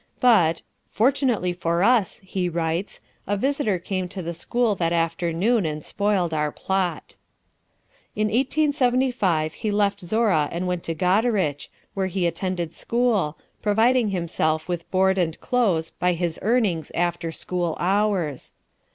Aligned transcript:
But, 0.19 0.63
"fortunately 0.89 1.53
for 1.53 1.83
us," 1.83 2.21
he 2.23 2.49
writes, 2.49 3.01
"a 3.27 3.37
visitor 3.37 3.77
came 3.77 4.07
to 4.09 4.23
the 4.23 4.33
school 4.33 4.73
that 4.73 4.91
afternoon 4.91 5.63
and 5.67 5.85
spoiled 5.85 6.33
our 6.33 6.51
plot." 6.51 7.17
In 8.15 8.25
1875 8.29 9.53
he 9.53 9.69
left 9.69 10.01
Zorra 10.01 10.49
and 10.51 10.65
went 10.65 10.81
to 10.85 10.95
Goderich, 10.95 11.69
where 11.93 12.07
he 12.07 12.25
attended 12.25 12.73
school, 12.73 13.37
providing 13.61 14.07
himself 14.09 14.67
with 14.67 14.89
board 14.89 15.19
and 15.19 15.39
clothes 15.39 15.91
by 15.99 16.13
his 16.13 16.39
earnings 16.41 16.91
after 16.95 17.31
school 17.31 17.77
hours. 17.79 18.53